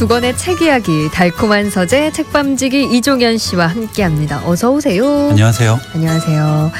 [0.00, 4.48] 두 권의 책 이야기, 달콤한 서재 책밤지기 이종현 씨와 함께합니다.
[4.48, 5.28] 어서 오세요.
[5.28, 5.78] 안녕하세요.
[5.92, 6.72] 안녕하세요.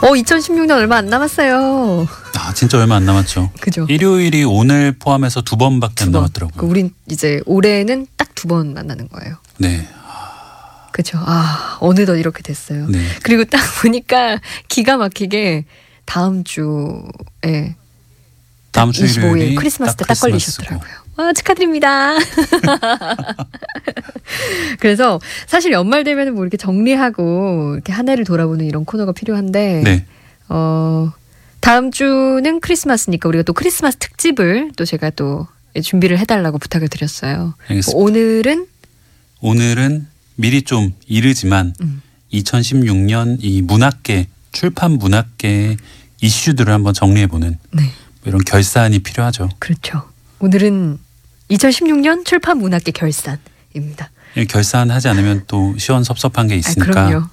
[0.00, 2.08] 어, 2016년 얼마 안 남았어요.
[2.38, 3.50] 아 진짜 얼마 안 남았죠.
[3.60, 3.84] 그죠?
[3.90, 6.22] 일요일이 오늘 포함해서 두 번밖에 안두 번.
[6.22, 6.56] 남았더라고요.
[6.58, 9.36] 그 우린 이제 올해는 딱 두 번 만나는 거예요.
[9.58, 9.86] 네,
[10.90, 11.18] 그죠?
[11.20, 12.86] 아, 어느덧 이렇게 됐어요.
[12.88, 12.98] 네.
[13.22, 15.66] 그리고 딱 보니까 기가 막히게
[16.06, 17.74] 다음 주에
[18.72, 20.18] 다음 주 25일 일요일이 크리스마스 때 딱.
[20.18, 21.03] 걸리셨더라고요.
[21.16, 22.16] 와 축하드립니다.
[24.80, 30.06] 그래서 사실 연말 되면 뭐 이렇게 정리하고 이렇게 한 해를 돌아보는 이런 코너가 필요한데 네,
[30.48, 31.12] 어
[31.60, 35.46] 다음 주는 크리스마스니까 우리가 또 크리스마스 특집을 또 제가 또
[35.80, 37.54] 준비를 해달라고 부탁을 드렸어요.
[37.68, 37.96] 알겠습니다.
[37.96, 38.66] 오늘은
[39.40, 40.06] 오늘은
[40.36, 42.02] 미리 좀 이르지만 음.
[42.32, 45.76] 2016년 이 문학계 출판 문학계
[46.20, 47.90] 이슈들을 한번 정리해보는 네뭐
[48.24, 49.50] 이런 결산이 필요하죠.
[49.58, 50.08] 그렇죠.
[50.40, 50.98] 오늘은
[51.50, 54.10] 2016년 출판 문학계 결산입니다.
[54.36, 57.26] 이 결산하지 않으면 또 시원섭섭한 게 아, 있으니까 그럼요.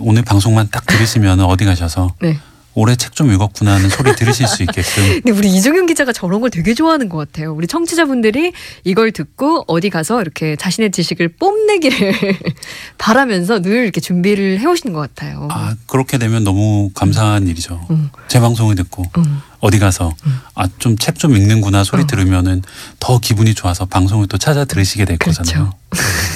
[0.00, 2.38] 오늘 방송만 딱 들으시면 어디 가셔서 네.
[2.74, 6.50] 올해 책 좀 읽었구나 하는 소리 들으실 수 있게끔 근데 우리 이종현 기자가 저런 걸
[6.50, 7.54] 되게 좋아하는 것 같아요.
[7.54, 8.52] 우리 청취자분들이
[8.84, 12.12] 이걸 듣고 어디 가서 이렇게 자신의 지식을 뽐내기를
[12.98, 15.48] 바라면서 늘 이렇게 준비를 해오시는 것 같아요.
[15.50, 17.86] 아 그렇게 되면 너무 감사한 일이죠.
[17.90, 19.40] 음, 제 방송을 듣고 음.
[19.60, 20.40] 어디 가서 음.
[20.54, 22.06] 아좀 책 좀 읽는구나 소리 어.
[22.06, 22.62] 들으면은
[23.00, 25.42] 더 기분이 좋아서 방송을 또 찾아 들으시게 될 그렇죠.
[25.42, 25.72] 거잖아요.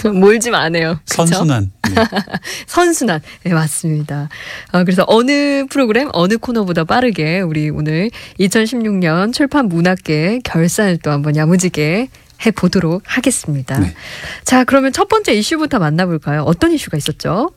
[0.18, 0.98] 몰지 마네요.
[1.06, 1.70] 선순환.
[1.88, 1.94] 네.
[2.66, 3.20] 선순환.
[3.44, 4.28] 네, 맞습니다.
[4.72, 11.36] 어, 그래서 어느 프로그램, 어느 코너보다 빠르게 우리 오늘 2016년 출판 문학계 결산을 또 한번
[11.36, 12.08] 야무지게
[12.46, 13.78] 해보도록 하겠습니다.
[13.78, 13.94] 네.
[14.44, 16.42] 자, 그러면 첫 번째 이슈부터 만나볼까요?
[16.44, 17.50] 어떤 이슈가 있었죠?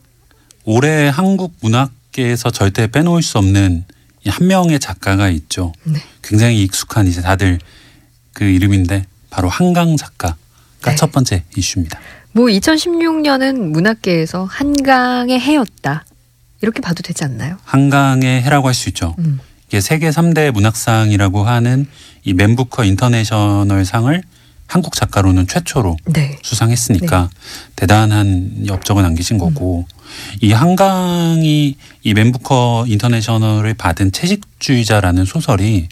[0.64, 3.93] 올해 한국 문학계에서 절대 빼놓을 수 없는 이
[4.26, 5.72] 한 명의 작가가 있죠.
[5.84, 6.00] 네.
[6.22, 7.58] 굉장히 익숙한 이제 다들
[8.32, 10.36] 그 이름인데 바로 한강 작가가
[10.84, 10.94] 네.
[10.96, 11.98] 첫 번째 이슈입니다.
[12.32, 16.04] 뭐 2016년은 문학계에서 한강의 해였다.
[16.62, 17.58] 이렇게 봐도 되지 않나요?
[17.64, 19.14] 한강의 해라고 할 수 있죠.
[19.18, 19.38] 음.
[19.68, 21.86] 이게 세계 3대 문학상이라고 하는
[22.24, 24.22] 이 맨부커 인터내셔널 상을
[24.66, 26.38] 한국 작가로는 최초로 네.
[26.42, 27.28] 수상했으니까
[27.76, 29.86] 대단한 업적을 남기신 거고
[30.40, 35.88] 이 한강이 이 맨부커 인터내셔널을 받은 채식주의자라는 소설이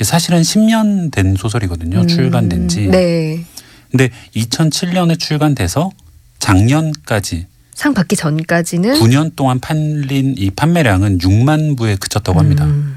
[0.00, 2.00] 사실은 10년 된 소설이거든요.
[2.00, 2.88] 음, 출간된 지.
[2.88, 3.44] 네.
[3.90, 5.92] 근데 2007년에 출간돼서
[6.40, 12.64] 작년까지 상 받기 전까지는 9년 동안 팔린 이 판매량은 6만 부에 그쳤다고 합니다.
[12.64, 12.96] 음,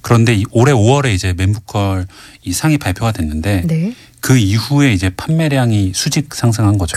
[0.00, 2.06] 그런데 이 올해 5월에 이제 맨부컬
[2.42, 3.94] 이 상이 발표가 됐는데 네.
[4.20, 6.96] 그 이후에 이제 판매량이 수직 상승한 거죠.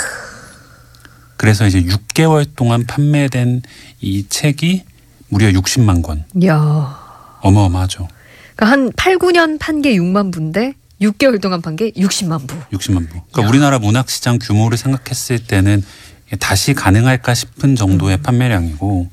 [1.38, 3.62] 그래서 이제 6개월 동안 판매된
[4.02, 4.84] 이 책이
[5.30, 6.26] 무려 60만 권.
[6.46, 7.38] 야.
[7.42, 8.08] 어마어마하죠.
[8.56, 12.56] 그러니까 한 8, 9년 판 게 6만 부인데 6개월 동안 판 게 60만 부.
[12.78, 13.22] 60만 부.
[13.32, 13.48] 그러니까 야.
[13.48, 15.84] 우리나라 문학 시장 규모를 생각했을 때는
[16.40, 19.10] 다시 가능할까 싶은 정도의 판매량이고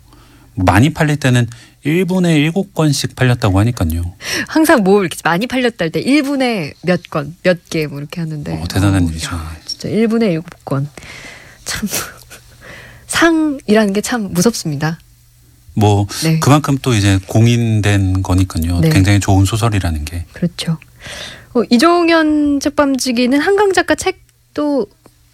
[0.57, 1.47] 많이 팔릴 때는
[1.85, 4.15] 1분에 7권씩 팔렸다고 하니까요.
[4.49, 8.53] 항상 뭐 이렇게 많이 팔렸다 할 때 1분에 몇 건, 몇 개 뭐 이렇게 하는데.
[8.59, 9.35] 어, 대단한 어우, 일이죠.
[9.35, 10.87] 야, 진짜 1분에 7건.
[11.65, 11.89] 참
[13.07, 14.99] 상이라는 게 참 무섭습니다.
[15.75, 16.39] 뭐 네.
[16.39, 18.81] 그만큼 또 이제 공인된 거니까요.
[18.81, 18.91] 네.
[18.91, 20.25] 굉장히 좋은 소설이라는 게.
[20.33, 20.79] 그렇죠.
[21.55, 24.87] 어, 이종현 책밤지기는 한강 작가 책도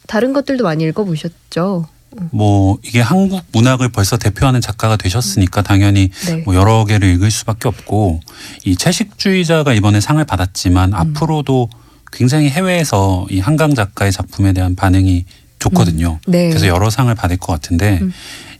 [0.06, 1.88] 다른 것들도 많이 읽어보셨죠?
[2.32, 6.36] 뭐 이게 한국 문학을 벌써 대표하는 작가가 되셨으니까 당연히 네.
[6.38, 8.20] 뭐 여러 개를 읽을 수밖에 없고
[8.64, 10.94] 이 채식주의자가 이번에 상을 받았지만 음.
[10.94, 11.68] 앞으로도
[12.12, 15.24] 굉장히 해외에서 이 한강 작가의 작품에 대한 반응이
[15.60, 16.18] 좋거든요.
[16.26, 16.48] 네.
[16.48, 18.12] 그래서 여러 상을 받을 것 같은데 음.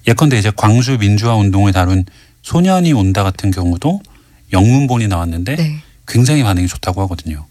[0.07, 2.05] 예컨대 이제 광주 민주화 운동을 다룬
[2.43, 4.01] 소년이 온다 같은 경우도
[4.53, 5.83] 영문본이 나왔는데 네.
[6.07, 7.47] 굉장히 반응이 좋다고 하거든요.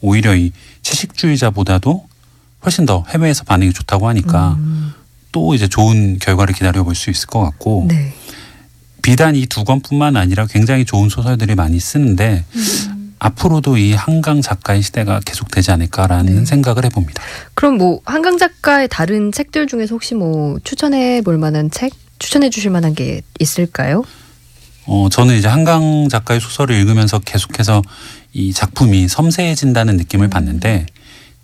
[0.00, 0.52] 오히려 이
[0.82, 2.06] 채식주의자보다도
[2.64, 4.92] 훨씬 더 해외에서 반응이 좋다고 하니까 음,
[5.32, 8.12] 또 이제 좋은 결과를 기다려 볼 수 있을 것 같고 네.
[9.02, 13.03] 비단 이 두 권뿐만 아니라 굉장히 좋은 소설들이 많이 쓰는데 음.
[13.24, 16.44] 앞으로도 이 한강 작가의 시대가 계속되지 않을까라는 네.
[16.44, 17.22] 생각을 해봅니다.
[17.54, 22.70] 그럼 뭐 한강 작가의 다른 책들 중에서 혹시 뭐 추천해 볼 만한 책, 추천해 주실
[22.70, 24.04] 만한 게 있을까요?
[24.86, 27.80] 어, 저는 이제 한강 작가의 소설을 읽으면서 계속해서
[28.34, 30.84] 이 작품이 섬세해진다는 느낌을 받는데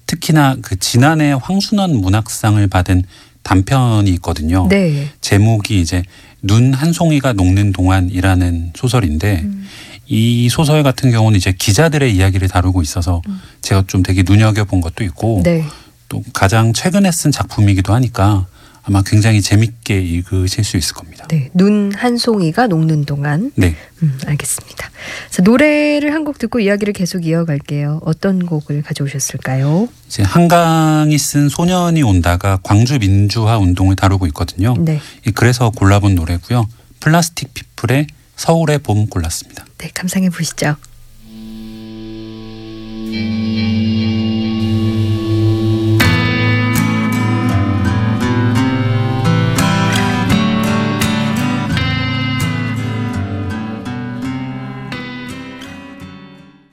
[0.04, 3.04] 특히나 그 지난해 황순원 문학상을 받은
[3.42, 4.66] 단편이 있거든요.
[4.68, 5.08] 네.
[5.22, 6.02] 제목이 이제
[6.42, 9.66] 눈 한 송이가 녹는 동안이라는 소설인데 음.
[10.12, 13.22] 이 소설 같은 경우는 이제 기자들의 이야기를 다루고 있어서
[13.62, 15.64] 제가 좀 되게 눈여겨본 것도 있고 네.
[16.08, 18.46] 또 가장 최근에 쓴 작품이기도 하니까
[18.82, 21.26] 아마 굉장히 재밌게 읽으실 수 있을 겁니다.
[21.28, 23.52] 네, 눈 한 송이가 녹는 동안.
[23.54, 23.76] 네.
[24.02, 24.90] 음, 알겠습니다.
[25.30, 28.00] 자, 노래를 한 곡 듣고 이야기를 계속 이어갈게요.
[28.04, 29.86] 어떤 곡을 가져오셨을까요?
[30.08, 34.74] 이제 한강이 쓴 소년이 온다가 광주 민주화 운동을 다루고 있거든요.
[34.78, 36.66] 네, 이 그래서 골라본 노래고요.
[37.00, 38.06] 플라스틱 피플의
[38.40, 39.66] 서울의 봄 골랐습니다.
[39.76, 40.74] 네, 감상해 보시죠.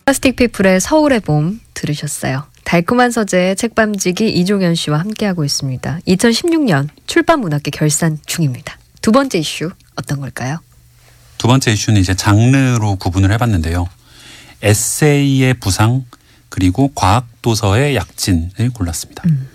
[0.06, 2.46] 플라스틱 피플의 서울의 봄 들으셨어요.
[2.64, 6.00] 달콤한 서재 책밤지기 이종현 씨와 함께하고 있습니다.
[6.08, 8.78] 2016년 출판문학계 결산 중입니다.
[9.02, 10.60] 두 번째 이슈 어떤 걸까요?
[11.38, 13.88] 두 번째 이슈는 이제 장르로 구분을 해봤는데요.
[14.62, 16.06] 에세이의 부상
[16.50, 19.24] 그리고 과학 도서의 약진을 골랐습니다.
[19.28, 19.48] 음.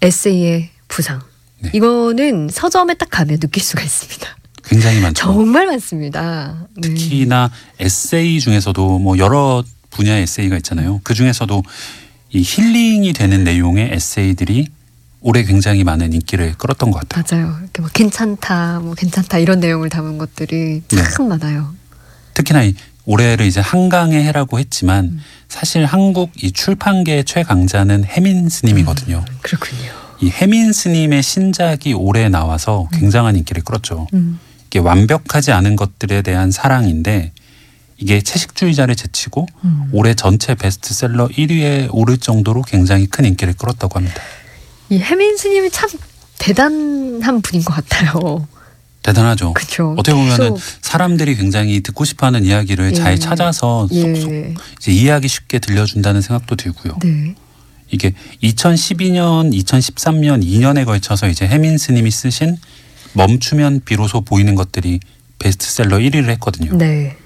[0.00, 1.20] 에세이의 부상.
[1.58, 1.70] 네.
[1.74, 4.26] 이거는 서점에 딱 가면 느낄 수가 있습니다.
[4.64, 5.24] 굉장히 많죠.
[5.24, 6.66] 정말 많습니다.
[6.76, 6.88] 네.
[6.88, 11.00] 특히나 에세이 중에서도 뭐 여러 분야의 에세이가 있잖아요.
[11.02, 11.62] 그 중에서도
[12.30, 14.68] 이 힐링이 되는 내용의 에세이들이
[15.20, 17.42] 올해 굉장히 많은 인기를 끌었던 것 같아요.
[17.46, 17.58] 맞아요.
[17.60, 21.02] 이렇게 막 괜찮다, 뭐 괜찮다 이런 내용을 담은 것들이 네.
[21.10, 21.74] 참 많아요.
[22.34, 22.74] 특히나 이
[23.04, 25.20] 올해를 이제 한강의 해라고 했지만 음.
[25.48, 29.24] 사실 한국 이 출판계 최강자는 해민 스님이거든요.
[29.42, 29.90] 그렇군요.
[30.20, 34.06] 이 해민 스님의 신작이 올해 나와서 굉장한 인기를 끌었죠.
[34.14, 34.38] 음.
[34.66, 37.32] 이게 완벽하지 않은 것들에 대한 사랑인데
[37.96, 39.88] 이게 채식주의자를 제치고 음.
[39.92, 44.22] 올해 전체 베스트셀러 1위에 오를 정도로 굉장히 큰 인기를 끌었다고 합니다.
[44.90, 45.88] 이 해민 스님이 참
[46.38, 48.46] 대단한 분인 것 같아요.
[49.02, 49.54] 대단하죠.
[49.54, 49.94] 그렇죠.
[49.96, 52.94] 어떻게 보면은 사람들이 굉장히 듣고 싶어하는 이야기를 예.
[52.94, 54.54] 잘 찾아서 쏙쏙 예.
[54.78, 56.98] 이제 이해하기 쉽게 들려준다는 생각도 들고요.
[57.02, 57.34] 네.
[57.90, 62.56] 이게 2012년, 2013년 2년에 걸쳐서 이제 해민 스님이 쓰신
[63.14, 65.00] 멈추면 비로소 보이는 것들이
[65.38, 66.76] 베스트셀러 1위를 했거든요.
[66.76, 67.16] 네.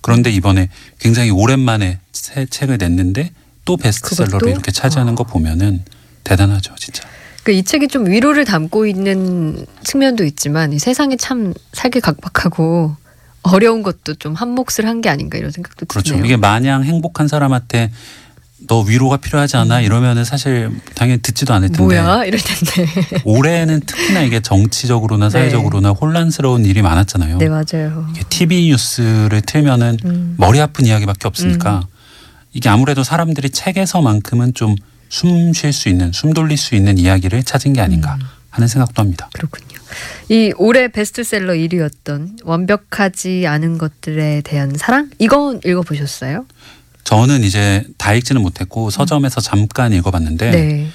[0.00, 0.68] 그런데 이번에
[0.98, 3.30] 굉장히 오랜만에 새 책을 냈는데
[3.64, 4.50] 또 베스트셀러를 그것도?
[4.50, 5.16] 이렇게 차지하는 어.
[5.16, 5.84] 거 보면은
[6.28, 7.02] 대단하죠, 진짜.
[7.44, 12.94] 그이 책이 좀 위로를 담고 있는 측면도 있지만 이 세상이 참 살기 각박하고
[13.42, 16.10] 어려운 것도 좀 한 몫을 한 게 아닌가 이런 생각도 그렇죠.
[16.10, 16.24] 드네요.
[16.26, 17.90] 이게 마냥 행복한 사람한테
[18.66, 21.86] 너 위로가 필요하지 않아 이러면은 사실 당연히 듣지도 않을 텐데 음.
[21.86, 22.86] 뭐야 이럴 텐데.
[23.24, 25.30] 올해는 특히나 이게 정치적으로나 네.
[25.30, 27.38] 사회적으로나 혼란스러운 일이 많았잖아요.
[27.38, 28.06] 네 맞아요.
[28.10, 30.34] 이게 TV 뉴스를 틀면은 음.
[30.36, 31.86] 머리 아픈 이야기밖에 없으니까
[32.52, 34.74] 이게 아무래도 사람들이 책에서만큼은 좀
[35.08, 38.26] 숨 쉴 수 있는 숨 돌릴 수 있는 이야기를 찾은 게 아닌가 음.
[38.50, 39.28] 하는 생각도 합니다.
[39.32, 39.78] 그렇군요.
[40.28, 46.44] 이 올해 베스트셀러 1위였던 완벽하지 않은 것들에 대한 사랑 이건 읽어보셨어요?
[47.04, 50.88] 저는 이제 다 읽지는 못했고 서점에서 잠깐 읽어봤는데 네.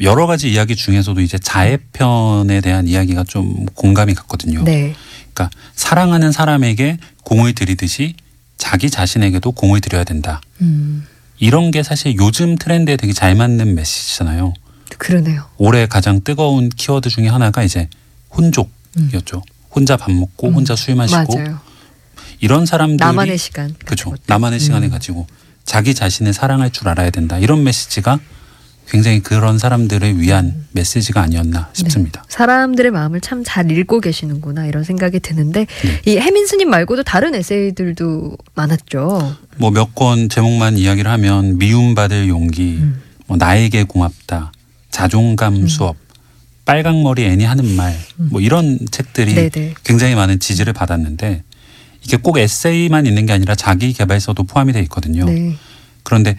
[0.00, 4.64] 여러 가지 이야기 중에서도 이제 자해편에 대한 이야기가 좀 공감이 갔거든요.
[4.64, 4.94] 네.
[5.32, 8.14] 그러니까 사랑하는 사람에게 공을 들이듯이
[8.56, 10.40] 자기 자신에게도 공을 들여야 된다.
[10.60, 11.06] 음,
[11.38, 14.54] 이런 게 사실 요즘 트렌드에 되게 잘 맞는 메시지잖아요.
[14.98, 15.44] 그러네요.
[15.58, 17.88] 올해 가장 뜨거운 키워드 중에 하나가 이제
[18.34, 19.42] 혼족이었죠.
[19.70, 21.58] 혼자 밥 먹고 음, 혼자 술 마시고 맞아요.
[22.40, 23.74] 이런 사람들이 나만의 시간.
[23.84, 24.14] 그렇죠.
[24.26, 24.90] 나만의 시간을 음.
[24.90, 25.26] 가지고
[25.64, 27.38] 자기 자신을 사랑할 줄 알아야 된다.
[27.38, 28.18] 이런 메시지가
[28.88, 32.22] 굉장히 그런 사람들을 위한 메시지가 아니었나 싶습니다.
[32.22, 32.26] 네.
[32.30, 36.00] 사람들의 마음을 참 잘 읽고 계시는구나 이런 생각이 드는데 네.
[36.12, 39.36] 이 해민 스님 말고도 다른 에세이들도 많았죠.
[39.58, 43.02] 뭐 몇 권 제목만 이야기를 하면 미움받을 용기, 음.
[43.26, 44.52] 뭐 나에게 고맙다,
[44.90, 45.96] 자존감 수업,
[46.64, 49.50] 빨강머리 애니 하는 말, 뭐 이런 책들이 음.
[49.50, 49.74] 네네.
[49.84, 51.42] 굉장히 많은 지지를 받았는데
[52.02, 55.24] 이게 꼭 에세이만 있는 게 아니라 자기 개발서도 포함이 돼 있거든요.
[55.24, 55.56] 네.
[56.04, 56.36] 그런데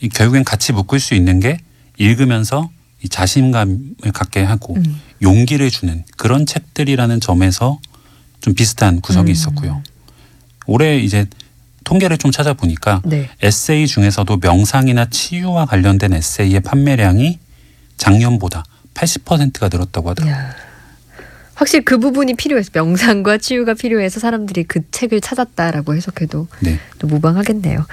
[0.00, 1.58] 이 결국엔 같이 묶을 수 있는 게
[1.98, 2.70] 읽으면서
[3.02, 5.00] 이 자신감을 갖게 하고 음.
[5.22, 7.78] 용기를 주는 그런 책들이라는 점에서
[8.40, 9.32] 좀 비슷한 구석이 음.
[9.32, 9.82] 있었고요.
[10.66, 11.26] 올해 이제
[11.84, 13.28] 통계를 좀 찾아보니까 네.
[13.42, 17.38] 에세이 중에서도 명상이나 치유와 관련된 에세이의 판매량이
[17.96, 20.36] 작년보다 80%가 늘었다고 하더라고요.
[20.36, 20.54] 야.
[21.54, 26.78] 확실히 그 부분이 필요해서 명상과 치유가 필요해서 사람들이 그 책을 찾았다라고 해석해도 네.
[26.98, 27.86] 또 무방하겠네요.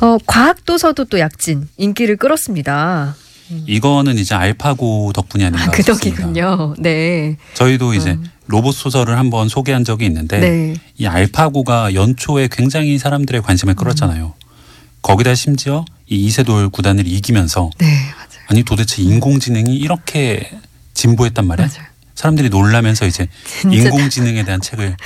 [0.00, 3.14] 어, 과학 도서도 또 약진 인기를 끌었습니다.
[3.66, 6.22] 이거는 이제 알파고 덕분이 아닌가 아, 그 싶습니다.
[6.22, 6.74] 덕이군요.
[6.78, 7.36] 네.
[7.54, 8.24] 저희도 이제 음.
[8.46, 10.74] 로봇 소설을 한번 소개한 적이 있는데 네.
[10.98, 14.34] 이 알파고가 연초에 굉장히 사람들의 관심을 끌었잖아요.
[15.02, 18.44] 거기다 심지어 이 이세돌 구단을 이기면서 네, 맞아요.
[18.48, 20.50] 아니 도대체 인공지능이 이렇게
[20.94, 21.66] 진보했단 말이야.
[21.66, 21.86] 맞아요.
[22.14, 23.28] 사람들이 놀라면서 이제
[23.70, 24.96] 인공지능에 대한 책을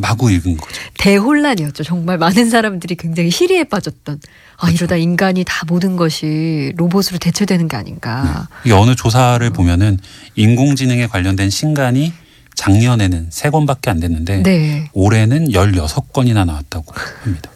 [0.00, 0.80] 마구 읽은 거죠.
[0.98, 1.84] 대혼란이었죠.
[1.84, 4.20] 정말 많은 사람들이 굉장히 시리에 빠졌던.
[4.56, 4.76] 아 그렇죠.
[4.84, 8.48] 이러다 인간이 다 모든 것이 로봇으로 대체되는 게 아닌가.
[8.64, 9.98] 이게 어느 조사를 보면은
[10.36, 12.12] 인공지능에 관련된 신간이
[12.54, 14.90] 작년에는 세권밖에안 됐는데 네.
[14.92, 16.92] 올해는 16건이나 나왔다고
[17.22, 17.50] 합니다.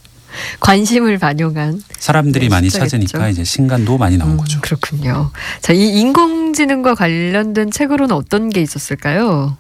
[0.61, 2.71] 관심을 반영한 사람들이 네, 많이.
[2.71, 4.61] 찾으니까 이제 신간도 많이 나온 음, 거죠.
[4.61, 5.31] 그렇군요.
[5.61, 9.57] 자, 이 인공지능과 관련된 책으로는 어떤 게 있었을까요?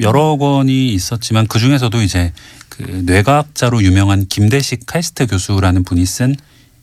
[0.00, 2.32] 여러 권이 있었지만 그 중에서도 이제
[2.68, 6.34] 그 뇌과학자로 유명한 김대식 카이스트 교수라는 분이 쓴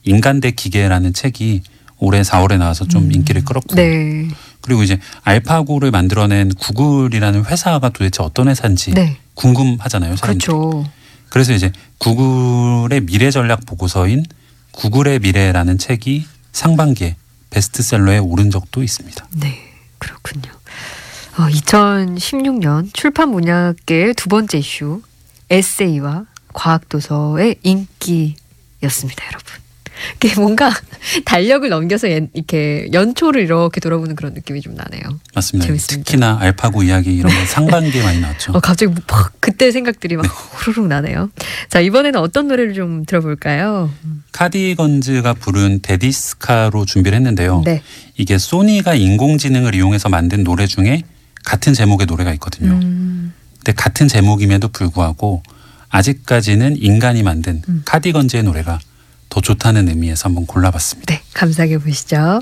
[0.04, 1.62] 인간 대 기계라는 책이
[1.98, 3.12] 올해 4월에 나와서 좀 음.
[3.12, 4.28] 인기를 끌었고 네.
[4.60, 9.18] 그리고 이제 알파고를 만들어낸 구글이라는 회사가 도대체 어떤 회사인지 네.
[9.34, 10.16] 궁금하잖아요.
[10.16, 10.46] 사람들이.
[10.46, 10.84] 그렇죠.
[11.28, 14.24] 그래서 이제 구글의 미래 전략 보고서인
[14.72, 17.16] 구글의 미래라는 책이 상반기에
[17.50, 19.28] 베스트셀러에 오른 적도 있습니다.
[19.36, 19.72] 네.
[19.98, 20.50] 그렇군요.
[21.38, 25.02] 어, 2016년 출판 문학계의 두 번째 이슈
[25.50, 29.52] 에세이와 과학도서의 인기였습니다, 여러분.
[30.16, 30.70] 이게 뭔가
[31.24, 35.02] 달력을 넘겨서 연- 이렇게 연초를 이렇게 돌아보는 그런 느낌이 좀 나네요.
[35.34, 35.66] 맞습니다.
[35.68, 36.04] 재밌습니다.
[36.04, 38.52] 특히나 알파고 이야기 이런 거 상반기에 많이 나왔죠.
[38.52, 41.30] 어, 갑자기 막 그때 생각들이 막 후루룩 나네요.
[41.68, 43.90] 자, 이번에는 어떤 노래를 좀 들어볼까요?
[44.32, 47.62] 카디건즈가 부른 데디스카로 준비를 했는데요.
[47.64, 47.82] 네.
[48.16, 51.02] 이게 소니가 인공지능을 이용해서 만든 노래 중에
[51.44, 52.72] 같은 제목의 노래가 있거든요.
[52.72, 55.42] 음, 근데 같은 제목임에도 불구하고
[55.88, 57.82] 아직까지는 인간이 만든 음.
[57.84, 58.78] 카디건즈의 노래가
[59.28, 61.14] 더 좋다는 의미에서 한번 골라봤습니다.
[61.14, 62.40] 네, 감상해 보시죠.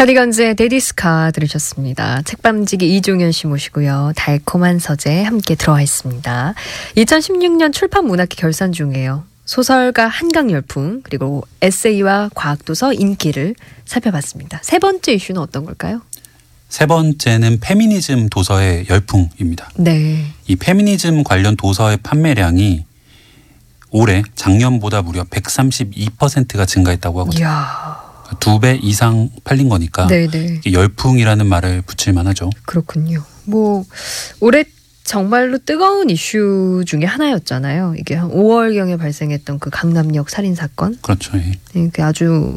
[0.00, 2.22] 카디건즈의 데디스카 들으셨습니다.
[2.22, 4.14] 책밤지기 이종현 씨 모시고요.
[4.16, 6.54] 달콤한 서재 함께 들어와 있습니다.
[6.96, 9.24] 2016년 출판 문학회 결산 중이에요.
[9.44, 13.54] 소설가 한강 열풍 그리고 에세이와 과학도서 인기를
[13.84, 14.60] 살펴봤습니다.
[14.62, 16.00] 세 번째 이슈는 어떤 걸까요?
[16.70, 19.68] 세 번째는 페미니즘 도서의 열풍입니다.
[19.74, 20.24] 네.
[20.46, 22.86] 이 페미니즘 관련 도서의 판매량이
[23.90, 27.44] 올해 작년보다 무려 132%가 증가했다고 하거든요.
[27.44, 27.99] 이야.
[28.38, 30.56] 두 배 이상 팔린 거니까 네네.
[30.58, 32.50] 이게 열풍이라는 말을 붙일 만하죠.
[32.66, 33.22] 그렇군요.
[33.44, 33.84] 뭐
[34.40, 34.64] 올해
[35.04, 37.94] 정말로 뜨거운 이슈 중에 하나였잖아요.
[37.98, 40.96] 이게 한 5월경에 발생했던 그 강남역 살인 사건.
[41.02, 41.36] 그렇죠.
[41.38, 41.52] 예.
[41.74, 42.54] 이게 아주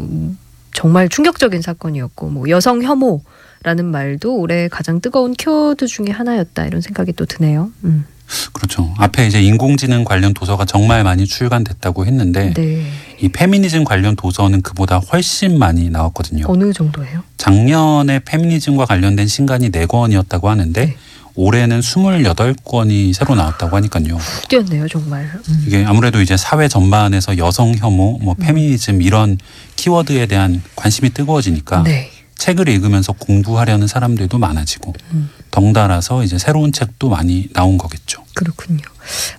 [0.73, 7.13] 정말 충격적인 사건이었고 뭐 여성 혐오라는 말도 올해 가장 뜨거운 키워드 중에 하나였다 이런 생각이
[7.13, 7.71] 또 드네요.
[7.85, 8.05] 음.
[8.51, 8.93] 그렇죠.
[8.97, 12.85] 앞에 이제 인공지능 관련 도서가 정말 많이 출간됐다고 했는데 네.
[13.21, 16.45] 이 페미니즘 관련 도서는 그보다 훨씬 많이 나왔거든요.
[16.47, 17.23] 어느 정도예요?
[17.37, 20.97] 작년에 페미니즘과 관련된 신간이 4권이었다고 하는데 네.
[21.35, 24.15] 올해는 28권이 새로 나왔다고 하니까요.
[24.15, 25.23] 훅 뛰었네요, 정말.
[25.49, 25.63] 음.
[25.65, 29.37] 이게 아무래도 이제 사회 전반에서 여성 혐오, 뭐 페미니즘 이런
[29.75, 32.11] 키워드에 대한 관심이 뜨거워지니까 네.
[32.43, 35.29] 책을 읽으면서 공부하려는 사람들도 많아지고 음.
[35.51, 38.21] 덩달아서 이제 새로운 책도 많이 나온 거겠죠.
[38.33, 38.81] 그렇군요.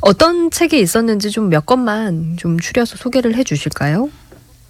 [0.01, 4.09] 어떤 책이 있었는지 좀몇 것만 좀 추려서 소개를 해 주실까요?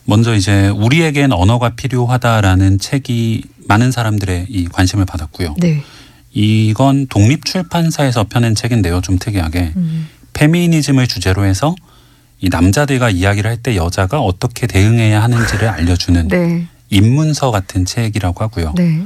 [0.05, 5.55] 먼저 이제 우리에겐 언어가 필요하다라는 책이 많은 사람들의 이 관심을 받았고요.
[5.61, 5.85] 네.
[6.33, 9.01] 이건 독립 출판사에서 펴낸 책인데요.
[9.01, 10.09] 좀 특이하게 음.
[10.33, 11.77] 페미니즘을 주제로 해서
[12.41, 16.67] 이 남자들과 이야기를 할 때 여자가 어떻게 대응해야 하는지를 알려주는 네.
[16.95, 18.75] 입문서 같은 책이라고 하고요.
[18.77, 19.05] 네.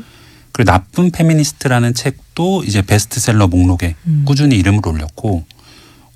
[0.52, 4.24] 그리고 나쁜 페미니스트라는 책도 이제 베스트셀러 목록에 음.
[4.26, 5.44] 꾸준히 이름을 올렸고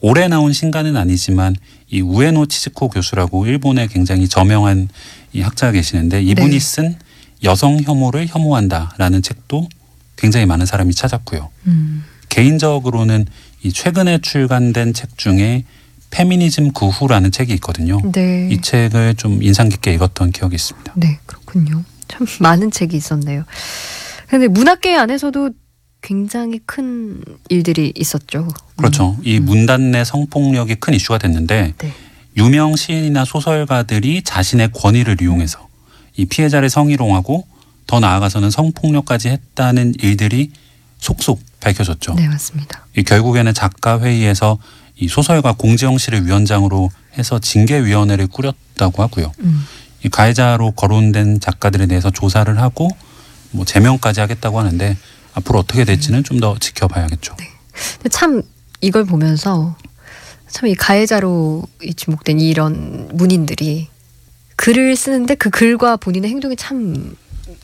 [0.00, 1.54] 올해 나온 신간은 아니지만
[1.88, 4.88] 이 우에노 치즈코 교수라고 일본에 굉장히 저명한
[5.32, 6.58] 이 학자가 계시는데 이분이 네.
[6.58, 6.96] 쓴
[7.44, 9.68] 여성 혐오를 혐오한다라는 책도
[10.16, 11.48] 굉장히 많은 사람이 찾았고요.
[11.66, 12.04] 음.
[12.28, 13.26] 개인적으로는
[13.62, 15.64] 이 최근에 출간된 책 중에
[16.10, 18.00] 페미니즘 그 후라는 책이 있거든요.
[18.12, 18.48] 네.
[18.50, 20.92] 이 책을 좀 인상 깊게 읽었던 기억이 있습니다.
[20.96, 21.18] 네,
[21.52, 21.84] 그렇군요.
[22.08, 23.44] 참 많은 책이 있었네요.
[24.28, 25.50] 근데 문학계 안에서도
[26.00, 28.48] 굉장히 큰 일들이 있었죠.
[28.76, 29.16] 그렇죠.
[29.22, 31.92] 이 문단 내 성폭력이 큰 이슈가 됐는데 네.
[32.36, 35.68] 유명 시인이나 소설가들이 자신의 권위를 이용해서
[36.16, 37.46] 이 피해자를 성희롱하고
[37.86, 40.50] 더 나아가서는 성폭력까지 했다는 일들이
[40.98, 42.14] 속속 밝혀졌죠.
[42.14, 42.86] 네, 맞습니다.
[42.96, 44.58] 이 결국에는 작가 회의에서
[44.96, 49.32] 이 소설가 공지영 씨를 위원장으로 해서 징계위원회를 꾸렸다고 하고요.
[49.40, 49.66] 음.
[50.04, 52.88] 이 가해자로 거론된 작가들에 대해서 조사를 하고
[53.50, 54.96] 뭐 제명까지 하겠다고 하는데
[55.34, 57.36] 앞으로 어떻게 될지는 좀 더 지켜봐야겠죠.
[57.36, 58.42] 근데 참
[58.80, 59.76] 이걸 보면서
[60.48, 63.88] 참 이 가해자로 이 지목된 이런 문인들이
[64.56, 67.16] 글을 쓰는데 그 글과 본인의 행동이 참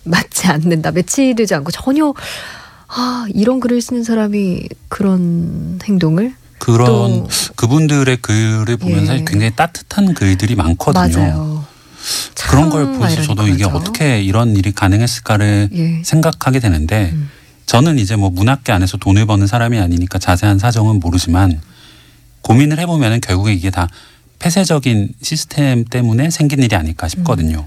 [0.05, 0.93] 맞지 않는다.
[0.93, 2.15] 매치되지 않고 전혀
[2.89, 9.07] 아 이런 글을 쓰는 사람이 그런 행동을 그런 또- 그분들의 글을 보면 예.
[9.07, 11.19] 사실 굉장히 따뜻한 글들이 많거든요.
[11.19, 11.58] 맞아요.
[12.49, 13.55] 그런 참걸 보면서 저도 아이러니컬하죠.
[13.55, 16.03] 이게 어떻게 이런 일이 가능했을까를 예.
[16.05, 17.31] 생각하게 되는데 음.
[17.67, 21.61] 저는 이제 뭐 문학계 안에서 돈을 버는 사람이 아니니까 자세한 사정은 모르지만
[22.43, 23.89] 고민을 해보면은 결국에 이게 다
[24.39, 27.65] 폐쇄적인 시스템 때문에 생긴 일이 아닐까 싶거든요.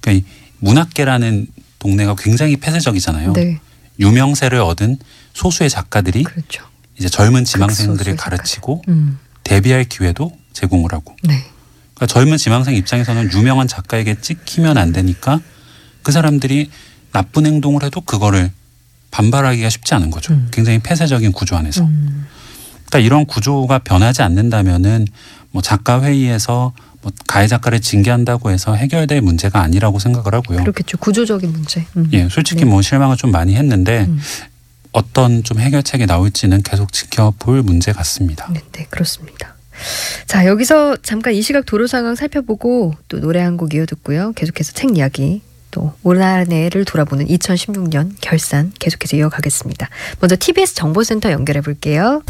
[0.00, 1.48] 그러니까 이 문학계라는
[1.78, 3.32] 동네가 굉장히 폐쇄적이잖아요.
[3.32, 3.60] 네,
[3.98, 4.98] 유명세를 얻은
[5.34, 6.64] 소수의 작가들이 그렇죠.
[6.98, 11.44] 이제 젊은 지망생들을 가르치고 음, 데뷔할 기회도 제공을 하고 네,
[12.00, 15.38] 그러니까 젊은 지망생 입장에서는 유명한 작가에게 찍히면 안 되니까
[16.02, 16.70] 그 사람들이
[17.12, 18.50] 나쁜 행동을 해도 그거를
[19.10, 20.32] 반발하기가 쉽지 않은 거죠.
[20.32, 20.48] 음.
[20.50, 21.82] 굉장히 폐쇄적인 구조 안에서.
[21.82, 22.26] 음,
[22.86, 25.06] 그러니까 이런 구조가 변하지 않는다면은
[25.50, 30.58] 뭐 작가 회의에서 뭐 가해 작가를 징계한다고 해서 해결될 문제가 아니라고 생각을 하고요.
[30.58, 30.96] 그렇겠죠.
[30.96, 31.86] 구조적인 문제.
[31.96, 32.08] 음.
[32.12, 32.70] 예, 솔직히 네.
[32.70, 34.18] 뭐 실망을 좀 많이 했는데 음.
[34.92, 38.48] 어떤 좀 해결책이 나올지는 계속 지켜볼 문제 같습니다.
[38.52, 39.54] 네, 네, 그렇습니다.
[40.26, 44.32] 자, 여기서 잠깐 이 시각 도로 상황 살펴보고 또 노래 한 곡 이어 듣고요.
[44.36, 49.88] 계속해서 책 이야기 또 올한 해를 돌아보는 2016년 결산 계속해서 이어가겠습니다.
[50.20, 52.22] 먼저 TBS 정보센터 연결해 볼게요.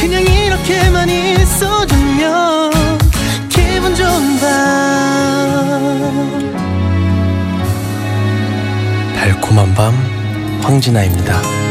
[0.00, 1.83] 그냥 이렇게만 있어
[2.14, 2.70] 주면
[3.48, 4.44] 기분 좋은 밤.
[9.16, 9.94] 달콤한 밤
[10.62, 11.63] 황진아입니다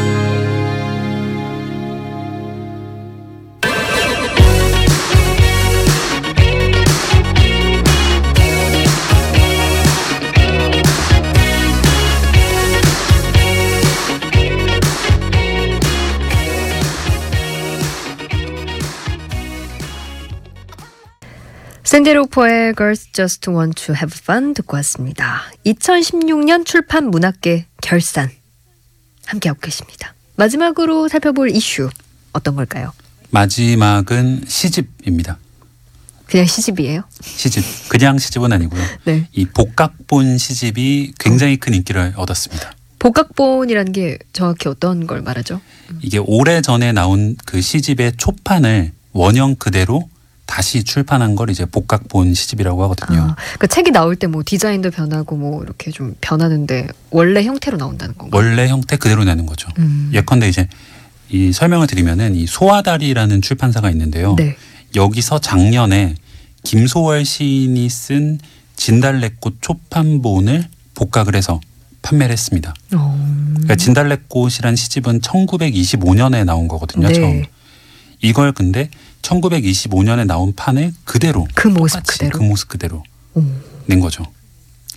[21.94, 25.42] 샌디로퍼의 Girls Just Want to Have Fun 듣고 왔습니다.
[25.64, 28.30] 2016년 출판 문학계 결산
[29.26, 30.12] 함께하고 계십니다.
[30.34, 31.88] 마지막으로 살펴볼 이슈
[32.32, 32.92] 어떤 걸까요?
[33.30, 35.38] 마지막은 시집입니다.
[36.26, 37.04] 그냥 시집이에요?
[37.22, 37.62] 시집.
[37.88, 38.82] 그냥 시집은 아니고요.
[39.06, 39.28] 네.
[39.30, 42.72] 이 복각본 시집이 굉장히 큰 인기를 얻었습니다.
[42.98, 45.60] 복각본이라는 게 정확히 어떤 걸 말하죠?
[46.02, 50.08] 이게 오래 전에 나온 그 시집의 초판을 원형 그대로
[50.46, 53.20] 다시 출판한 걸 이제 복각본 시집이라고 하거든요.
[53.30, 58.14] 아, 그 책이 나올 때 뭐 디자인도 변하고 뭐 이렇게 좀 변하는데 원래 형태로 나온다는
[58.16, 58.40] 건가요?
[58.42, 59.68] 원래 형태 그대로 내는 거죠.
[59.78, 60.10] 음.
[60.12, 60.68] 예컨대 이제
[61.30, 64.34] 이 설명을 드리면은 이 소아다리라는 출판사가 있는데요.
[64.36, 64.56] 네.
[64.94, 66.14] 여기서 작년에
[66.62, 68.38] 김소월 시인이 쓴
[68.76, 71.60] 진달래꽃 초판본을 복각을 해서
[72.02, 72.74] 판매를 했습니다.
[72.94, 73.18] 어,
[73.52, 77.08] 그러니까 진달래꽃이란 시집은 1925년에 나온 거거든요.
[77.08, 77.14] 네.
[77.14, 77.44] 처음.
[78.20, 78.90] 이걸 근데
[79.24, 82.38] 1925년에 나온 판을 그대로 그 모습 똑같이 그대로.
[82.38, 83.02] 그 모습 그대로
[83.34, 83.42] 오.
[83.86, 84.24] 낸 거죠.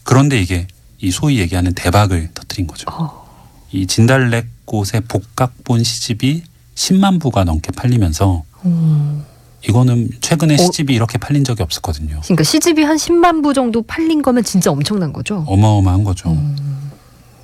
[0.03, 0.67] 그런데 이게
[0.99, 2.85] 이 소위 얘기하는 대박을 터뜨린 거죠.
[2.91, 3.25] 어.
[3.71, 6.43] 이 진달래꽃의 복각본 시집이
[6.75, 9.21] 10만 부가 넘게 팔리면서 오.
[9.67, 10.57] 이거는 최근에 어?
[10.57, 12.21] 시집이 이렇게 팔린 적이 없었거든요.
[12.23, 15.43] 그러니까 시집이 한 10만 부 정도 팔린 거면 진짜 엄청난 거죠?
[15.47, 16.29] 어마어마한 거죠.
[16.31, 16.91] 음.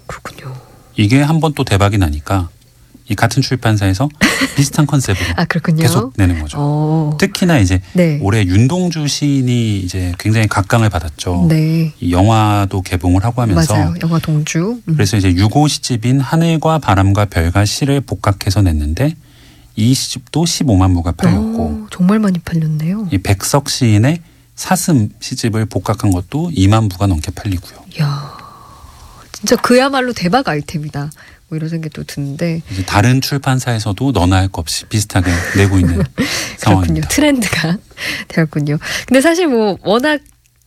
[0.07, 0.53] 그렇군요.
[0.95, 2.49] 이게 한 번 또 대박이 나니까
[3.13, 4.09] 이 같은 출판사에서
[4.57, 5.45] 비슷한 컨셉으로 아.
[5.45, 6.57] 계속 내는 거죠.
[6.59, 7.17] 어.
[7.19, 8.19] 특히나 이제 네.
[8.21, 11.45] 올해 윤동주 시인이 이제 굉장히 각광을 받았죠.
[11.47, 11.93] 네.
[11.99, 13.93] 이 영화도 개봉을 하고 하면서 맞아요.
[14.01, 14.81] 영화 동주.
[14.87, 14.93] 음.
[14.93, 19.15] 그래서 이제 유고 시집인 하늘과 바람과 별과 시를 복각해서 냈는데
[19.75, 23.09] 이 시집도 15만 부가 팔렸고 어, 정말 많이 팔렸네요.
[23.11, 24.21] 이 백석 시인의
[24.55, 27.79] 사슴 시집을 복각한 것도 2만 부가 넘게 팔리고요.
[28.01, 28.37] 야
[29.31, 31.11] 진짜 그야말로 대박 아이템이다.
[31.53, 36.01] 뭐 이런 생각이 또 드는데 다른 출판사에서도 너나 할 것 없이 비슷하게 내고 있는.
[36.57, 37.07] 상황입니다.
[37.09, 37.77] 트렌드가
[38.27, 38.79] 되었군요.
[39.07, 40.19] 근데 사실 뭐 워낙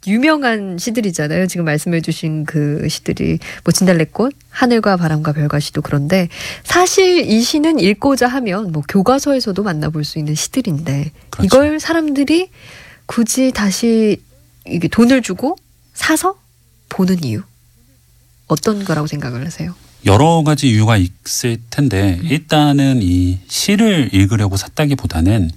[0.06, 1.48] 유명한 시들이잖아요.
[1.48, 6.28] 지금 말씀해주신 그 시들이 뭐 진달래꽃, 하늘과 바람과 별과 시도 그런데
[6.62, 11.44] 사실 이 시는 읽고자 하면 뭐 교과서에서도 만나볼 수 있는 시들인데 그렇죠.
[11.44, 12.50] 이걸 사람들이
[13.06, 14.22] 굳이 다시
[14.68, 15.56] 이게 돈을 주고
[15.94, 16.38] 사서
[16.90, 17.42] 보는 이유
[18.46, 19.74] 어떤 거라고 생각을 하세요?
[20.06, 22.26] 여러 가지 이유가 있을 텐데 음.
[22.26, 25.50] 일단은 이 시를 읽으려고 샀다기보다는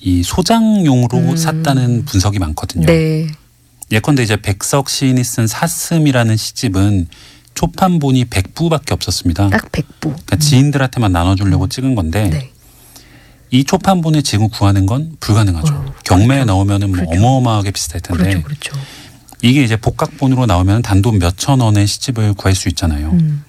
[0.00, 1.36] 이 소장용으로 음.
[1.36, 2.86] 샀다는 분석이 많거든요.
[2.86, 3.26] 네,
[3.90, 7.08] 예컨대 이제 백석 시인이 쓴 사슴이라는 시집은
[7.54, 9.48] 초판본이 100부밖에 없었습니다.
[9.48, 10.00] 딱 100부.
[10.00, 12.30] 그러니까 지인들한테만 나눠주려고 찍은 건데 음.
[12.30, 12.52] 네.
[13.50, 15.74] 이 초판본을 지금 구하는 건 불가능하죠.
[15.74, 16.44] 어, 경매에 그렇죠.
[16.44, 17.18] 나오면은 뭐 그렇죠.
[17.18, 18.76] 어마어마하게 비쌀 텐데 그렇죠, 그렇죠.
[19.40, 23.10] 이게 이제 복각본으로 나오면 단돈 몇천 원의 시집을 구할 수 있잖아요.
[23.12, 23.44] 음.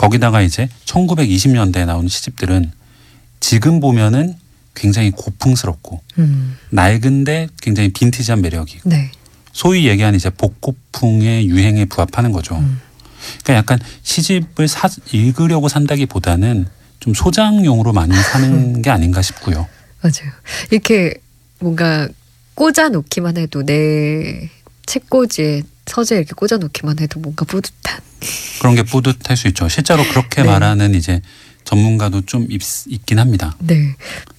[0.00, 2.72] 거기다가 이제 1920년대에 나온 시집들은
[3.38, 4.34] 지금 보면은
[4.74, 6.56] 굉장히 고풍스럽고 음.
[6.70, 9.10] 낡은데 굉장히 빈티지한 매력이 네.
[9.52, 12.56] 소위 얘기하는 이제 복고풍의 유행에 부합하는 거죠.
[12.56, 12.80] 음.
[13.42, 16.66] 그러니까 약간 시집을 사, 읽으려고 산다기보다는
[17.00, 19.68] 좀 소장용으로 많이 사는 게 아닌가 싶고요.
[20.00, 20.32] 맞아요.
[20.70, 21.12] 이렇게
[21.58, 22.08] 뭔가
[22.54, 24.48] 꽂아 놓기만 해도 내
[24.86, 28.00] 책꽂이에 서재 이렇게 꽂아 놓기만 해도 뭔가 뿌듯한.
[28.60, 29.68] 그런 게 뿌듯할 수 있죠.
[29.68, 30.48] 실제로 그렇게 네.
[30.48, 31.20] 말하는 이제
[31.64, 33.56] 전문가도 좀 있, 있긴 합니다.
[33.58, 33.96] 네.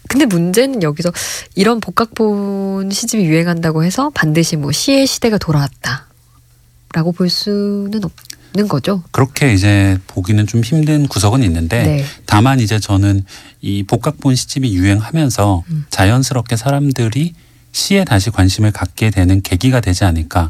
[0.08, 1.12] 근데 문제는 여기서
[1.56, 9.04] 이런 복각본 시집이 유행한다고 해서 반드시 뭐 시의 시대가 돌아왔다라고 볼 수는 없는 거죠.
[9.12, 12.06] 그렇게 이제 보기는 좀 힘든 구석은 있는데 네.
[12.26, 13.24] 다만 이제 저는
[13.62, 15.86] 이 복각본 시집이 유행하면서 음.
[15.90, 17.34] 자연스럽게 사람들이
[17.72, 20.50] 시에 다시 관심을 갖게 되는 계기가 되지 않을까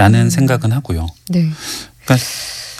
[0.00, 0.30] 라는 음.
[0.30, 1.06] 생각은 하고요.
[1.28, 1.50] 네.
[2.04, 2.26] 그러니까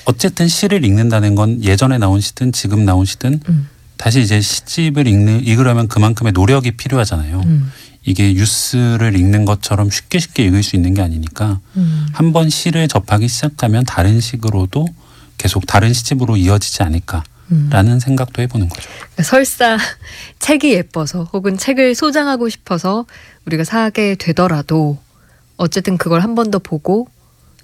[0.07, 3.69] 어쨌든 시를 읽는다는 건 예전에 나온 시든 지금 나온 시든 음.
[3.99, 7.43] 다시 이제 시집을 읽는 읽으려면 그만큼의 노력이 필요하잖아요.
[7.45, 7.71] 음.
[8.07, 12.07] 이게 뉴스를 읽는 것처럼 쉽게 쉽게 읽을 수 있는 게 아니니까 음.
[12.15, 14.87] 한번 시를 접하기 시작하면 다른 식으로도
[15.37, 17.23] 계속 다른 시집으로 이어지지 않을까
[17.69, 18.01] 라는 음.
[18.01, 18.89] 생각도 해보는 거죠.
[19.23, 19.77] 설사
[20.41, 23.05] 책이 예뻐서 혹은 책을 소장하고 싶어서
[23.45, 24.99] 우리가 사게 되더라도
[25.61, 27.09] 어쨌든 그걸 한 번 더 보고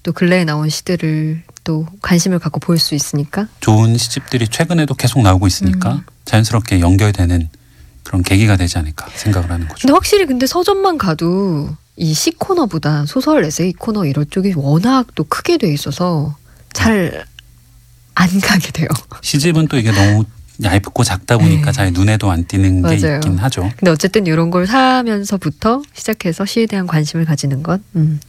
[0.03, 5.47] 또 근래에 나온 시들을 또 관심을 갖고 볼 수 있으니까 좋은 시집들이 최근에도 계속 나오고
[5.47, 6.03] 있으니까 음.
[6.27, 7.49] 자연스럽게 연결되는
[8.05, 9.81] 그런 계기가 되지 않을까 생각을 하는 거죠.
[9.81, 15.25] 근데 확실히 근데 서점만 가도 이 시 코너보다 소설 에세이 코너 이런 쪽이 워낙 또
[15.25, 16.37] 크게 돼 있어서
[16.75, 17.25] 잘
[18.15, 18.89] 안 가게 돼요.
[19.23, 20.25] 시집은 또 이게 너무
[20.63, 21.73] 얇고 작다 보니까 네.
[21.73, 23.17] 잘 눈에도 안 띄는 게 맞아요.
[23.17, 23.71] 있긴 하죠.
[23.77, 28.21] 근데 어쨌든 이런 걸 사면서부터 시작해서 시에 대한 관심을 가지는 것, 음,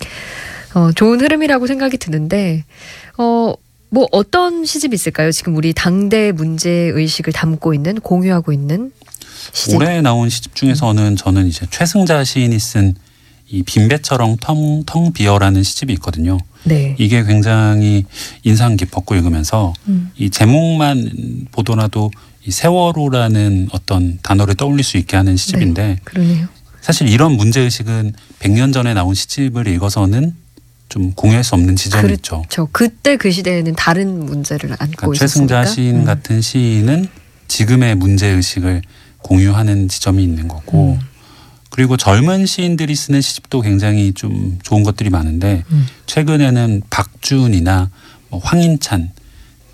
[0.73, 2.65] 어, 좋은 흐름이라고 생각이 드는데,
[3.17, 3.53] 어,
[3.89, 5.31] 뭐 어떤 시집이 있을까요?
[5.31, 8.91] 지금 우리 당대 문제 의식을 담고 있는, 공유하고 있는
[9.53, 9.77] 시집.
[9.77, 12.95] 올해 나온 시집 중에서는 저는 이제 최승자 시인이 쓴
[13.49, 16.37] 이 빈배처럼 텅, 텅 비어라는 시집이 있거든요.
[16.65, 16.95] 네.
[16.99, 18.05] 이게 굉장히
[18.43, 22.11] 인상 깊었고 읽으면서 음, 이 제목만 보더라도
[22.45, 26.47] 이 세월호라는 어떤 단어를 떠올릴 수 있게 하는 시집인데 그러네요.
[26.81, 30.35] 사실 이런 문제 의식은 100년 전에 나온 시집을 읽어서는
[30.89, 32.43] 좀 공유할 수 없는 지점이 그렇- 있죠.
[32.49, 35.63] 저 그때 그 시대에는 다른 문제를 안고 그러니까 있었으니까.
[35.63, 36.05] 최승자 시인 음.
[36.05, 37.07] 같은 시인은
[37.47, 38.81] 지금의 문제 의식을
[39.19, 41.07] 공유하는 지점이 있는 거고 음.
[41.77, 45.85] 그리고 젊은 시인들이 쓰는 시집도 굉장히 좀 좋은 것들이 많은데 음.
[46.07, 47.91] 최근에는 박준이나
[48.29, 49.11] 뭐 황인찬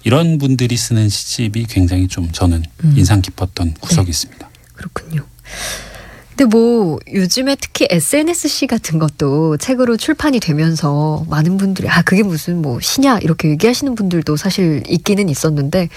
[0.03, 2.93] 이런 분들이 쓰는 시집이 굉장히 좀 저는 음.
[2.97, 4.49] 인상 깊었던 구석이 있습니다.
[4.73, 5.25] 그렇군요.
[6.31, 12.21] 근데 뭐 요즘에 특히 SNS 시 같은 것도 책으로 출판이 되면서 많은 분들이 아 그게
[12.21, 15.87] 무슨 뭐 시냐 이렇게 얘기하시는 분들도 사실 있기는 있었는데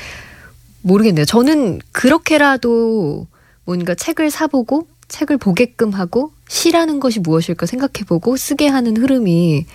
[0.83, 1.25] 모르겠네요.
[1.25, 3.27] 저는 그렇게라도
[3.65, 9.67] 뭔가 책을 사보고 책을 보게끔 하고 시라는 것이 무엇일까 생각해보고 쓰게 하는 흐름이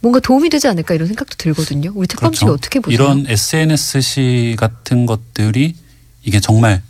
[0.00, 1.92] 뭔가 도움이 되지 않을까 이런 생각도 들거든요.
[1.94, 2.98] 우리 책방식이 어떻게 보세요?
[2.98, 3.20] 그렇죠.
[3.20, 5.74] 이런 SNS 시 같은 것들이
[6.22, 6.82] 이게 정말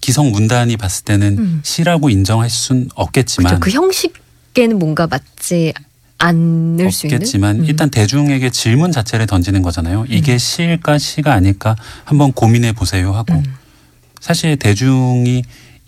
[0.00, 1.60] 기성 문단이 봤을 때는 음.
[1.64, 3.60] 시라고 인정할 순 없겠지만 그렇죠.
[3.60, 5.72] 그 형식에는 뭔가 맞지
[6.18, 7.64] 않을 수 있는 없겠지만 음.
[7.64, 10.04] 일단 대중에게 질문 자체를 던지는 거잖아요.
[10.08, 13.42] 이게 시일까 시가 아닐까 한번 고민해 보세요 하고 음.
[14.20, 15.42] 사실 대중이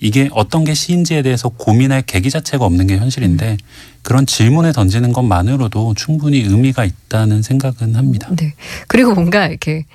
[0.05, 3.57] 이게 어떤 게 시인지에 대해서 고민할 계기 자체가 없는 게 현실인데
[4.03, 8.29] 그런 질문을 던지는 것만으로도 충분히 의미가 있다는 생각은 합니다.
[8.37, 8.53] 네.
[8.87, 9.87] 그리고 뭔가 이렇게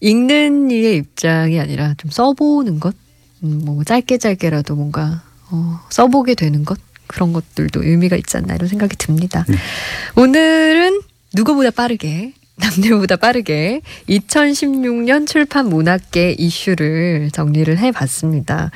[0.00, 2.94] 읽는 이의 입장이 아니라 좀 써보는 것,
[3.42, 8.68] 음, 뭐 짧게 짧게라도 뭔가 어, 써보게 되는 것 그런 것들도 의미가 있지 않나 이런
[8.68, 9.46] 생각이 듭니다.
[9.48, 9.56] 네.
[10.16, 11.00] 오늘은
[11.32, 18.70] 누구보다 빠르게 남들보다 빠르게 2016년 출판 문학계 이슈를 정리를 해봤습니다.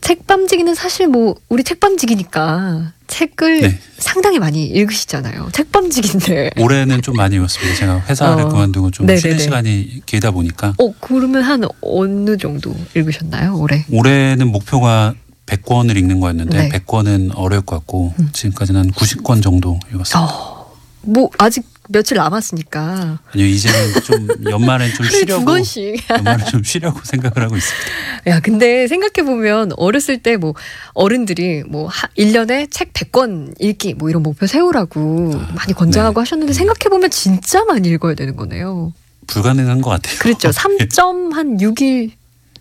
[0.00, 3.78] 책밤지기는 사실 뭐 우리 책밤지기니까 책을 네.
[3.98, 5.50] 상당히 많이 읽으시잖아요.
[5.52, 6.50] 책밤지기인데.
[6.60, 7.74] 올해는 좀 많이 읽었습니다.
[7.76, 8.48] 제가 회사를 어.
[8.48, 9.20] 그만두고 좀 네네네.
[9.20, 13.84] 쉬는 시간이 길다 보니까 어, 그러면 한 어느 정도 읽으셨나요, 올해?
[13.90, 15.14] 올해는 목표가
[15.46, 16.68] 100권을 읽는 거였는데 네.
[16.68, 18.28] 100권은 어려울 것 같고 음.
[18.32, 20.22] 지금까지는 한 90권 정도 읽었어요.
[20.24, 20.59] 어,
[21.02, 26.04] 뭐 아직 며칠 남았으니까 아니요 이제는 좀 연말엔 좀 하루에 두 쉬려고 권씩.
[26.10, 27.88] 연말에 좀 쉬려고 생각을 하고 있습니다.
[28.28, 30.54] 야, 근데 생각해 보면 어렸을 때 뭐
[30.94, 36.20] 어른들이 뭐 하, 1년에 책 100권 읽기 뭐 이런 목표 세우라고 아, 많이 권장하고 네.
[36.20, 38.92] 하셨는데 생각해 보면 진짜 많이 읽어야 되는 거네요.
[39.26, 40.18] 불가능한 것 같아요.
[40.18, 40.50] 그렇죠.
[40.50, 42.12] 3.6일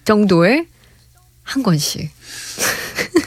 [0.06, 0.66] 정도에
[1.44, 2.10] 한 권씩.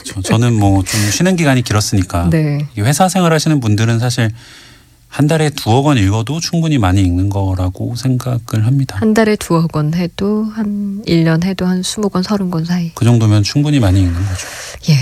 [0.05, 2.67] 저, 저는 뭐 좀 쉬는 기간이 길었으니까 네.
[2.77, 4.29] 이 회사 생활하시는 분들은 사실
[5.13, 8.97] 한 달에 두억 원 읽어도 충분히 많이 읽는 거라고 생각을 합니다.
[8.99, 12.91] 한 달에 두억 원 해도 한 1년 해도 한 20권, 30권 사이.
[12.95, 14.47] 그 정도면 충분히 많이 읽는 거죠.
[14.89, 14.97] 예.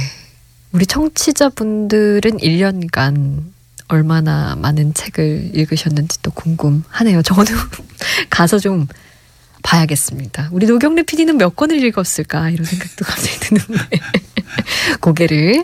[0.73, 3.41] 우리 청취자분들은 1년간
[3.87, 7.21] 얼마나 많은 책을 읽으셨는지 또 궁금하네요.
[7.21, 7.45] 저는
[8.29, 8.87] 가서 좀
[9.63, 10.49] 봐야겠습니다.
[10.51, 13.99] 우리 노경래 PD는 몇 권을 읽었을까 이런 생각도 갑자기 드는데
[15.01, 15.63] 고개를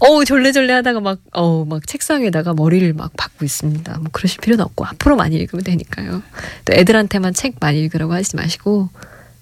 [0.00, 3.98] 어우 졸래졸래 하다가 막 어우 막 책상에다가 머리를 막 박고 있습니다.
[3.98, 6.22] 뭐 그러실 필요는 없고 앞으로 많이 읽으면 되니까요.
[6.64, 8.88] 또 애들한테만 책 많이 읽으라고 하지 마시고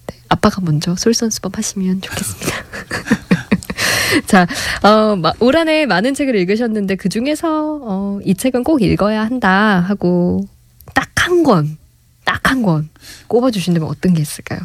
[0.07, 2.55] 네, 아빠가 먼저 솔선수범 하시면 좋겠습니다.
[4.27, 4.47] 자,
[4.83, 9.23] 어, 마- 올 한 해 많은 책을 읽으셨는데 그 중에서 어, 이 책은 꼭 읽어야
[9.25, 10.47] 한다 하고
[10.95, 11.77] 딱 한 권,
[12.25, 12.89] 딱 한 권
[13.29, 14.61] 꼽아주신다면 어떤 게 있을까요?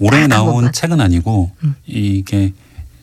[0.00, 0.72] 올해 나온 권만.
[0.72, 1.74] 책은 아니고 음.
[1.86, 2.52] 이게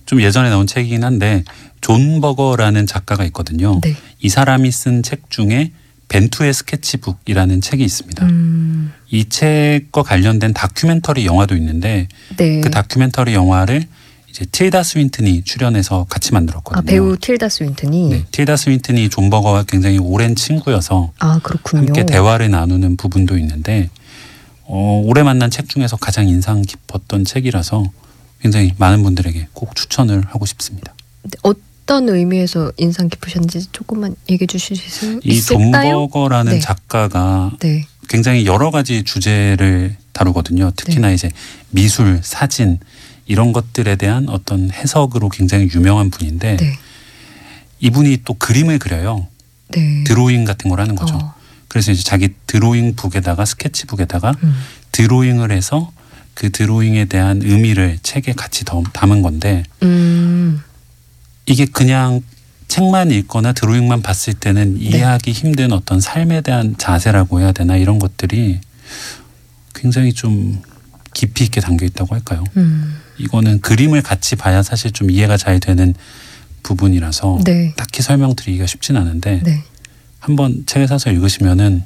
[0.05, 1.43] 좀 예전에 나온 책이긴 한데
[1.81, 3.79] 존 버거라는 작가가 있거든요.
[3.81, 3.95] 네.
[4.21, 5.71] 이 사람이 쓴 책 중에
[6.07, 8.25] 벤투의 스케치북이라는 책이 있습니다.
[8.25, 12.61] 음, 이 책과 관련된 다큐멘터리 영화도 있는데 네.
[12.61, 13.83] 그 다큐멘터리 영화를
[14.35, 16.79] 이제 틸다 스윈튼이 출연해서 같이 만들었거든요.
[16.79, 21.39] 아, 배우 틸다 스윈튼이 네, 틸다 스윈튼이 존 버거와 굉장히 오랜 친구여서 아.
[21.63, 23.89] 함께 대화를 나누는 부분도 있는데
[24.63, 27.89] 어, 올해 만난 책 중에서 가장 인상 깊었던 책이라서
[28.41, 30.93] 굉장히 많은 분들에게 꼭 추천을 하고 싶습니다.
[31.41, 36.09] 어떤 의미에서 인상 깊으셨는지 조금만 얘기해 주실 수 있을까요?
[36.09, 36.59] 버거라는 네.
[36.59, 40.71] 작가가 네, 굉장히 여러 가지 주제를 다루거든요.
[40.75, 41.31] 특히나 이제
[41.69, 42.79] 미술, 사진
[43.25, 46.77] 이런 것들에 대한 어떤 해석으로 굉장히 유명한 분인데 네,
[47.79, 49.27] 이분이 또 그림을 그려요.
[49.69, 50.03] 네.
[50.05, 51.15] 드로잉 같은 걸 하는 거죠.
[51.15, 51.33] 어,
[51.67, 54.55] 그래서 이제 자기 드로잉 북에다가 스케치북에다가 음,
[54.91, 55.91] 드로잉을 해서
[56.35, 60.61] 그 드로잉에 대한 의미를 책에 같이 더 담은 건데 음,
[61.45, 62.21] 이게 그냥
[62.67, 64.79] 책만 읽거나 드로잉만 봤을 때는 네.
[64.81, 68.59] 이해하기 힘든 어떤 삶에 대한 자세라고 해야 되나 이런 것들이
[69.73, 70.61] 굉장히 좀
[71.15, 72.43] 깊이 있게 담겨 있다고 할까요?
[72.57, 75.95] 음, 이거는 그림을 같이 봐야 사실 좀 이해가 잘 되는
[76.61, 79.63] 부분이라서 네, 딱히 설명드리기가 쉽진 않은데 네.
[80.19, 81.83] 한번 책을 사서 읽으시면은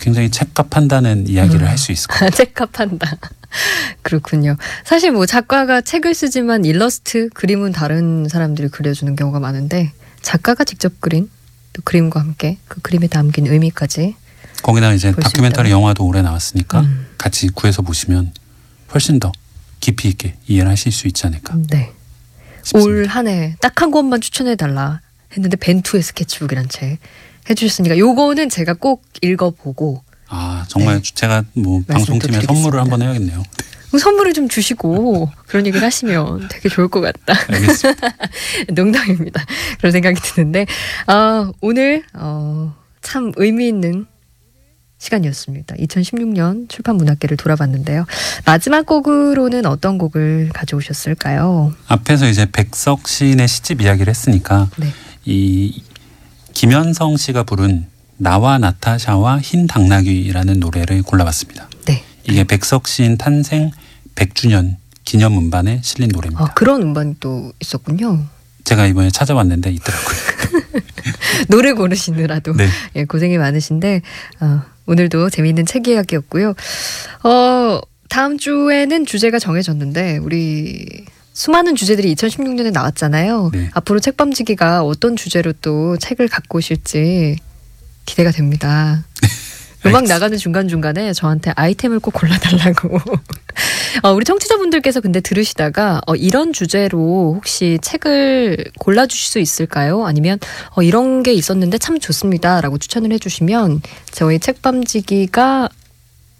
[0.00, 1.66] 굉장히 책값한다는 이야기를 음.
[1.66, 2.30] 할수 있을 것 같아요.
[2.30, 3.16] 책값한다.
[4.02, 4.56] 그렇군요.
[4.84, 11.30] 사실 뭐 작가가 책을 쓰지만 일러스트 그림은 다른 사람들이 그려주는 경우가 많은데 작가가 직접 그린
[11.72, 14.14] 또 그림과 함께 그 그림에 담긴 의미까지
[14.64, 15.70] 거기다 이제 다큐멘터리.
[15.70, 17.06] 영화도 올해 나왔으니까 음.
[17.18, 18.32] 같이 구해서 보시면
[18.94, 19.30] 훨씬 더
[19.80, 21.92] 깊이 있게 이해를 하실 수 있지 않을까 네.
[22.62, 22.90] 싶습니다.
[22.90, 25.00] 올한 해 딱 한 권만 추천해 달라
[25.32, 26.98] 했는데 벤투의 스케치북이란 책
[27.50, 31.10] 해주셨으니까 요거는 제가 꼭 읽어보고 아 정말 네.
[31.14, 32.80] 제가 뭐 방송팀에 또 선물을.
[32.80, 33.42] 한번 해야겠네요.
[34.00, 37.34] 선물을 좀 주시고 그런 얘기를 하시면 되게 좋을 것 같다.
[37.52, 38.08] 알겠습니다.
[38.74, 39.44] 농담입니다.
[39.78, 40.66] 그런 생각이 드는데
[41.06, 44.06] 아, 오늘 어, 참 의미 있는
[44.98, 45.76] 시간이었습니다.
[45.76, 48.06] 2016년 출판 문학계를 돌아봤는데요.
[48.46, 51.74] 마지막 곡으로는 어떤 곡을 가져오셨을까요?
[51.88, 54.88] 앞에서 이제 백석 시인의 시집 이야기를 했으니까 네.
[55.24, 55.82] 이
[56.52, 61.68] 김현성 씨가 부른 나와 나타샤와 흰 당나귀라는 노래를 골라봤습니다.
[61.86, 62.04] 네.
[62.28, 63.70] 이게 백석 시인 탄생
[64.14, 66.44] 100주년 기념 음반에 실린 노래입니다.
[66.44, 68.24] 아, 그런 음반이 또 있었군요.
[68.64, 70.16] 제가 이번에 찾아봤는데 있더라고요.
[71.48, 72.68] 노래 고르시느라도 네.
[72.96, 74.02] 예, 고생이 많으신데
[74.40, 76.54] 어, 오늘도 재미있는 책 이야기였고요.
[77.24, 83.50] 어, 다음 주에는 주제가 정해졌는데 우리 수많은 주제들이 2016년에 나왔잖아요.
[83.52, 83.70] 네.
[83.74, 87.36] 앞으로 책밤지기가 어떤 주제로 또 책을 갖고 오실지
[88.06, 89.04] 기대가 됩니다.
[89.90, 90.04] 음악.
[90.04, 92.98] 나가는 중간중간에 저한테 아이템을 꼭 골라달라고.
[94.02, 100.04] 어, 우리 청취자분들께서 근데 들으시다가 어, 이런 주제로 혹시 책을 골라주실 수 있을까요?
[100.04, 100.38] 아니면
[100.76, 102.60] 어, 이런 게 있었는데 참 좋습니다.
[102.60, 105.68] 라고 추천을 해주시면 저희 책밤지기가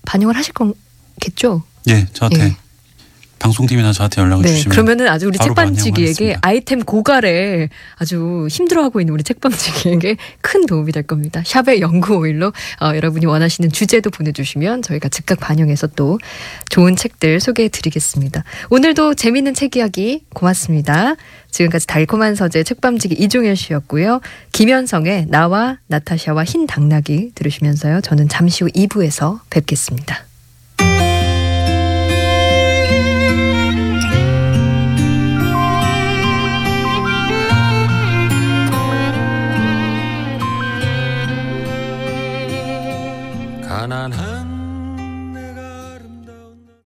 [0.07, 1.63] 반영을 하실 거겠죠?
[1.89, 2.57] 예, 저한테 예.
[3.45, 6.39] 방송팀이나 저한테 연락을 네, 주시면 그러면은 아주 우리 반영하겠습니다.
[6.41, 11.43] 아이템 고갈에 아주 힘들어하고 있는 우리 책밤지기에게 큰 도움이 될 겁니다.
[11.45, 12.49] 샵의 연구 오일로
[12.81, 16.19] 어, 여러분이 원하시는 주제도 보내주시면 저희가 즉각 반영해서 또
[16.71, 18.45] 좋은 책들 소개해드리겠습니다.
[18.71, 21.15] 오늘도 재미있는 책 이야기 고맙습니다.
[21.51, 24.23] 지금까지 달콤한 서재 책밤지기 이종현 씨였고요.
[24.53, 28.01] 김현성의 나와 나타샤와 흰 당나귀 들으시면서요.
[28.01, 30.25] 저는 잠시 후 2부에서 뵙겠습니다.